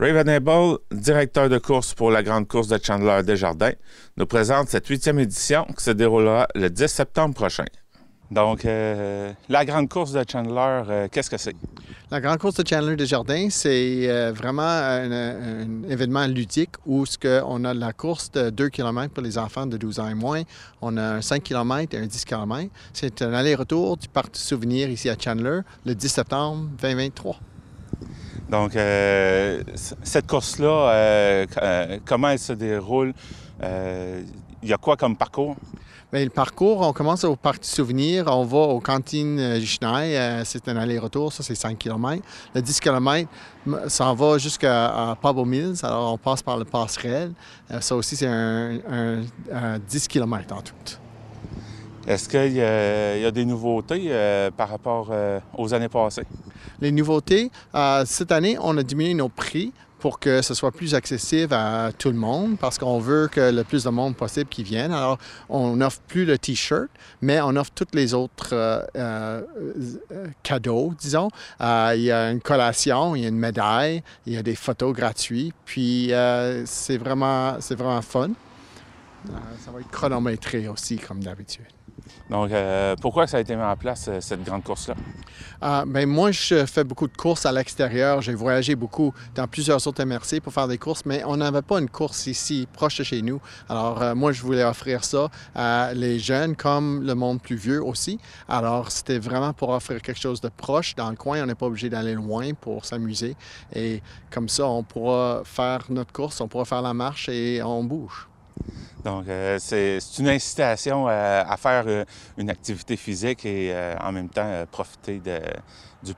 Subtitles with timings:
[0.00, 3.74] Ray Venable, directeur de course pour la Grande Course de Chandler Desjardins,
[4.16, 7.66] nous présente cette huitième édition qui se déroulera le 10 septembre prochain.
[8.30, 11.54] Donc, euh, la Grande Course de Chandler, euh, qu'est-ce que c'est?
[12.10, 17.18] La Grande Course de Chandler Desjardins, c'est euh, vraiment un, un, événement ludique où ce
[17.18, 20.14] que on a la course de 2 km pour les enfants de 12 ans et
[20.14, 20.44] moins.
[20.80, 22.70] On a un 5 km et un 10 km.
[22.94, 27.36] C'est un aller-retour du parc de souvenirs ici à Chandler le 10 septembre 2023.
[28.50, 33.14] Donc, euh, cette course-là, euh, euh, comment elle se déroule?
[33.62, 35.54] Il y a quoi comme parcours?
[36.12, 40.68] Bien, le parcours, on commence au parc du souvenir, on va aux cantines Gishnay, c'est
[40.68, 42.20] un aller-retour, ça c'est 5 km.
[42.52, 43.30] Le 10 km,
[43.86, 47.32] ça va jusqu'à Pablo Mills, alors on passe par le passerelle.
[47.78, 50.74] Ça aussi, c'est un, un, un 10 km en tout.
[52.08, 55.12] Est-ce qu'il y, y, a des nouveautés par rapport
[55.56, 56.26] aux années passées?
[56.80, 60.94] Les nouveautés, euh, cette année, on a diminué nos prix pour que ce soit plus
[60.94, 64.62] accessible à tout le monde parce qu'on veut que le plus de monde possible qui
[64.62, 64.92] vienne.
[64.92, 65.18] Alors,
[65.50, 66.88] on n'offre plus le T-shirt,
[67.20, 69.42] mais on offre tous les autres euh, euh,
[70.42, 71.28] cadeaux, disons.
[71.60, 74.94] Il y a une collation, il y a une médaille, il y a des photos
[74.94, 76.12] gratuites, puis
[76.64, 78.30] c'est vraiment, c'est vraiment fun.
[79.26, 81.66] ça va être chronométré aussi, comme d'habitude.
[82.28, 84.94] Donc, euh, pourquoi ça a été mis en place, euh, cette grande course-là?
[85.62, 88.22] Euh, ben, moi, je fais beaucoup de courses à l'extérieur.
[88.22, 91.78] J'ai voyagé beaucoup dans plusieurs autres MRC pour faire des courses, mais on n'avait pas
[91.78, 93.40] une course ici, proche de chez nous.
[93.68, 97.82] Alors, euh, moi, je voulais offrir ça à les jeunes comme le monde plus vieux
[97.82, 98.18] aussi.
[98.48, 101.42] Alors, c'était vraiment pour offrir quelque chose de proche dans le coin.
[101.42, 103.36] On n'est pas obligé d'aller loin pour s'amuser.
[103.74, 107.84] Et comme ça, on pourra faire notre course, on pourra faire la marche et on
[107.84, 108.28] bouge.
[109.04, 112.04] Donc, euh, c'est une incitation à, faire euh,
[112.36, 115.20] une activité physique et euh, en même temps profiter
[116.02, 116.12] du,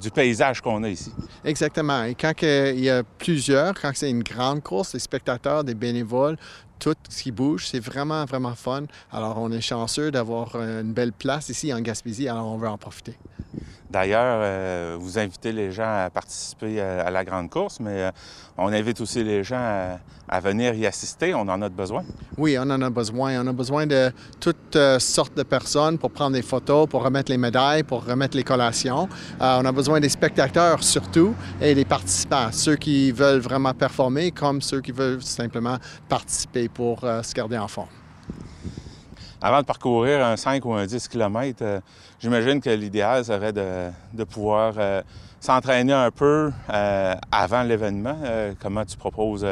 [0.00, 1.12] du, paysage qu'on a ici.
[1.44, 2.04] Exactement.
[2.04, 6.36] Et quand il y a plusieurs, quand c'est une grande course, les spectateurs, des bénévoles,
[6.78, 8.82] tout ce qui bouge, c'est vraiment, vraiment fun.
[9.10, 12.78] Alors, on est chanceux d'avoir une belle place ici en Gaspésie, alors on veut en
[12.78, 13.16] profiter.
[13.94, 18.10] D'ailleurs, euh, vous invitez les gens à participer à, la grande course, mais euh,
[18.58, 21.32] on invite aussi les gens à, venir y assister.
[21.32, 22.02] On en a besoin.
[22.36, 23.40] Oui, on en a besoin.
[23.40, 24.10] On a besoin de
[24.40, 28.36] toutes euh, sortes de personnes pour prendre des photos, pour remettre les médailles, pour remettre
[28.36, 29.08] les collations.
[29.38, 34.60] On a besoin des spectateurs surtout et des participants, ceux qui veulent vraiment performer comme
[34.60, 35.78] ceux qui veulent simplement
[36.08, 38.03] participer pour se garder en forme
[39.44, 41.78] avant de parcourir un 5 ou un 10 km, euh,
[42.18, 45.02] j'imagine que l'idéal serait de, de pouvoir euh,
[45.38, 48.16] s'entraîner un peu euh, avant l'événement.
[48.58, 49.42] comment tu proposes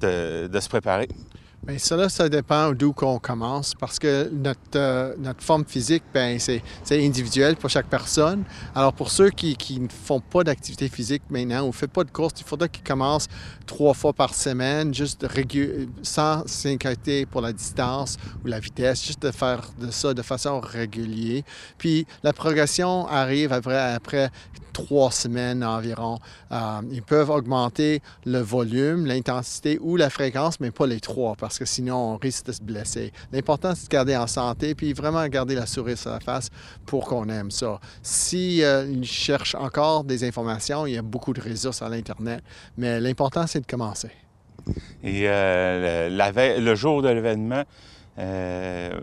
[0.00, 1.06] de, de, se préparer?
[1.66, 6.36] Bien, ça, ça dépend d'où qu'on commence parce que notre, euh, notre forme physique, bien,
[6.38, 8.44] c'est, individuel pour chaque personne.
[8.74, 12.04] Alors, pour ceux qui, qui ne font pas d'activité physique maintenant ou ne font pas
[12.04, 13.28] de course, il faudra qu'ils commencent
[13.64, 19.22] trois fois par semaine, juste régu- sans s'inquiéter pour la distance ou la vitesse, juste
[19.22, 21.44] de faire de ça de façon régulière.
[21.78, 24.30] Puis, la progression arrive après, après
[24.74, 26.18] trois semaines environ.
[26.52, 31.64] Euh, ils peuvent augmenter le volume, l'intensité ou la fréquence, mais pas les trois que
[31.64, 33.12] sinon on risque de se blesser.
[33.32, 36.50] L'important, c'est de garder en santé puis vraiment garder la souris sur la face
[36.86, 37.80] pour qu'on aime ça.
[38.02, 42.42] Si euh, ils cherchent encore des informations, il y a beaucoup de réseaux sur l'Internet,
[42.76, 44.10] mais l'important, c'est de commencer.
[45.02, 46.08] Et euh,
[46.58, 47.64] le jour de l'événement,
[48.16, 49.00] il euh,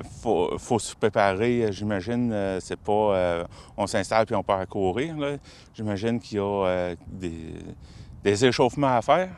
[0.57, 2.33] faut, se préparer, j'imagine.
[2.61, 3.45] C'est pas
[3.77, 5.15] on s'installe puis on part à courir.
[5.73, 7.53] J'imagine qu'il y a des,
[8.23, 9.29] des, échauffements à faire?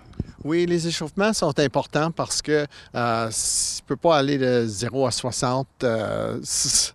[0.43, 5.05] Oui, les échauffements sont importants parce que euh, tu ne peux pas aller de 0
[5.05, 6.39] à 60 euh,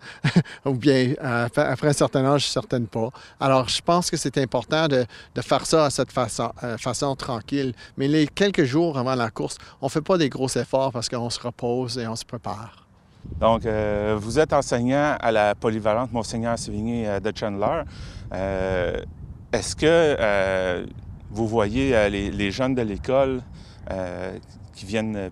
[0.66, 3.08] ou bien euh, après un certain âge, certaines pas.
[3.40, 7.16] Alors, je pense que c'est important de, de, faire ça à cette façon, euh, façon
[7.16, 7.72] tranquille.
[7.96, 11.08] Mais les quelques jours avant la course, on ne fait pas des gros efforts parce
[11.08, 12.86] qu'on se repose et on se prépare.
[13.40, 17.82] Donc, euh, vous êtes enseignant à la polyvalente Monseigneur Sévigné de Chandler.
[18.34, 19.00] Euh,
[19.52, 20.86] est-ce que
[21.30, 23.42] vous voyez euh, les, les, jeunes de l'école
[23.90, 24.36] euh,
[24.74, 25.30] qui viennent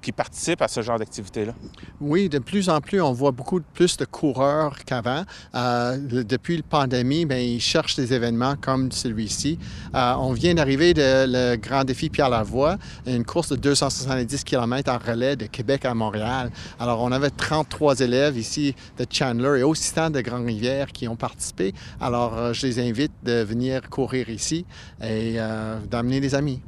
[0.00, 1.54] qui participent à ce genre d'activité-là?
[2.00, 5.24] Oui, de plus en plus, on voit beaucoup plus de coureurs qu'avant.
[5.54, 9.58] Euh, depuis la pandémie, bien, ils cherchent des événements comme celui-ci.
[9.94, 14.90] Euh, on vient d'arriver de le grand défi Pierre Lavoie, une course de 270 km
[14.92, 16.50] en relais de Québec à Montréal.
[16.78, 21.16] Alors, on avait 33 élèves ici de Chandler et aussi tant de Grand-Rivière qui ont
[21.16, 21.74] participé.
[22.00, 24.64] Alors, euh, je les invite de venir courir ici
[25.02, 25.36] et
[25.90, 26.62] d'amener des amis.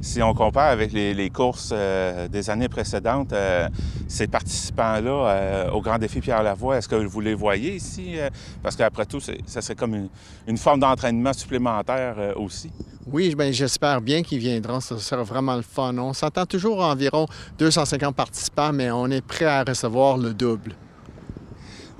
[0.00, 3.68] Si on compare avec les, courses euh, des années précédentes, euh,
[4.08, 8.16] ces participants-là euh, au Grand Défi Pierre Lavoie, est-ce que vous les voyez ici?
[8.62, 10.08] parce qu'après tout, ça serait comme
[10.46, 12.70] une, forme d'entraînement supplémentaire aussi.
[13.06, 14.80] Oui, bien, j'espère bien qu'ils viendront.
[14.80, 15.96] Ce sera vraiment le fun.
[15.98, 17.26] On s'entend toujours environ
[17.58, 20.74] 250 participants, mais on est prêt à recevoir le double.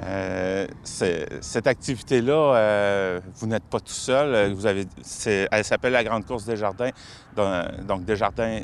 [0.03, 4.35] Euh, cette activité-là, euh, vous n'êtes pas tout seul.
[4.35, 4.87] Euh, vous avez,
[5.51, 6.91] elle s'appelle la Grande Course des Jardins.
[7.37, 8.61] Donc, Desjardins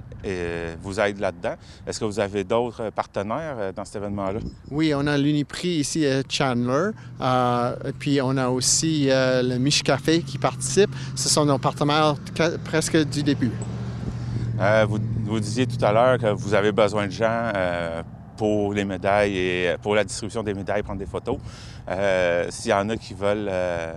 [0.83, 1.55] vous aide là-dedans.
[1.87, 4.41] Est-ce que vous avez d'autres partenaires dans cet événement-là?
[4.71, 6.91] Oui, on a l'Uniprix ici à Chandler.
[7.99, 10.91] puis on a aussi le Mich Café qui participe.
[11.15, 12.17] Ce sont nos partenaires
[12.65, 13.53] presque du début.
[14.89, 17.53] vous, vous, disiez tout à l'heure que vous avez besoin de gens
[18.37, 21.39] pour les médailles et pour la distribution des médailles, prendre des photos.
[21.89, 23.95] Euh, s'il y en a qui veulent euh,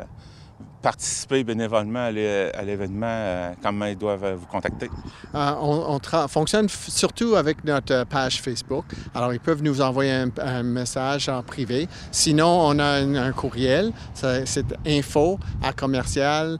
[0.81, 4.89] participer bénévolement à l'événement, euh, comment ils doivent vous contacter?
[5.33, 8.85] on, fonctionne surtout avec notre page Facebook.
[9.13, 11.87] Alors, ils peuvent nous envoyer un, message en privé.
[12.11, 13.91] Sinon, on a un, courriel.
[14.13, 16.59] C'est info à commercial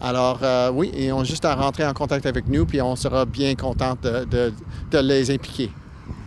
[0.00, 3.24] alors, euh, oui, ils ont juste à rentrer en contact avec nous, puis on sera
[3.24, 5.70] bien content de, les impliquer.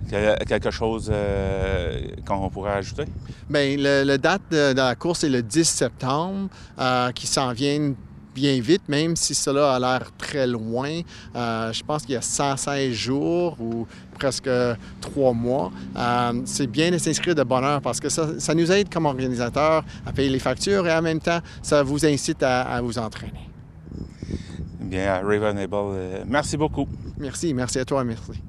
[0.09, 3.05] Quelque chose euh, qu'on pourrait ajouter?
[3.49, 6.49] Bien, la date de, la course est le 10 septembre,
[6.79, 7.93] euh, qui s'en vient
[8.33, 11.01] bien vite, même si cela a l'air très loin.
[11.35, 13.87] je pense qu'il y a 116 jours ou
[14.17, 14.49] presque
[14.99, 15.71] trois mois.
[16.45, 20.11] c'est bien de s'inscrire de bonne heure parce que ça, nous aide comme organisateur à
[20.11, 23.51] payer les factures et en même temps, ça vous incite à vous entraîner
[24.91, 25.73] bien, Ravenable.
[25.73, 26.87] Euh, merci beaucoup.
[27.17, 28.43] Merci, merci à toi, merci.